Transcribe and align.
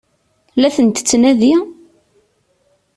La 0.59 0.69
ten-tettnadi? 0.75 1.53